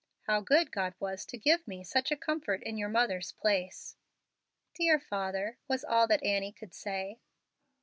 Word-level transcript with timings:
How 0.25 0.41
good 0.41 0.71
God 0.71 0.95
was 0.99 1.27
to 1.27 1.37
give 1.37 1.67
me 1.67 1.83
such 1.83 2.09
a 2.09 2.17
comfort 2.17 2.63
in 2.63 2.75
your 2.75 2.89
mother's 2.89 3.33
place!" 3.33 3.97
"Dear 4.73 4.97
father!" 4.99 5.59
was 5.67 5.83
all 5.83 6.07
that 6.07 6.23
Annie 6.23 6.51
could 6.53 6.73
say. 6.73 7.19